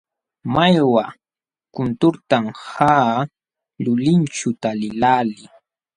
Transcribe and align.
Mallwa 0.53 1.05
kunturtam 1.73 2.45
qaqa 2.57 3.27
lulinćhu 3.83 4.49
taliqlaalii. 4.61 5.45